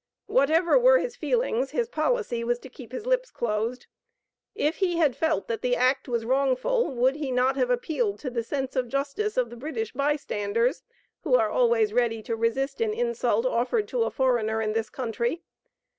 Whatever 0.25 0.79
were 0.79 0.97
his 0.97 1.15
feelings, 1.15 1.69
his 1.69 1.87
policy 1.87 2.43
was 2.43 2.57
to 2.61 2.69
keep 2.69 2.91
his 2.91 3.05
lips 3.05 3.29
closed. 3.29 3.85
If 4.55 4.77
he 4.77 4.97
had 4.97 5.15
felt 5.15 5.47
that 5.47 5.61
the 5.61 5.75
act 5.75 6.07
was 6.07 6.25
wrongful, 6.25 6.89
would 6.95 7.17
he 7.17 7.29
not 7.31 7.55
have 7.55 7.69
appealed 7.69 8.17
to 8.21 8.31
the 8.31 8.41
sense 8.41 8.75
of 8.75 8.87
justice 8.87 9.37
of 9.37 9.51
the 9.51 9.55
British 9.57 9.93
bystanders, 9.93 10.81
who 11.23 11.35
are 11.35 11.51
always 11.51 11.93
ready 11.93 12.23
to 12.23 12.35
resist 12.35 12.81
an 12.81 12.95
insult 12.95 13.45
offered 13.45 13.87
to 13.89 14.01
a 14.01 14.09
foreigner 14.09 14.59
in 14.59 14.73
this 14.73 14.89
country? 14.89 15.43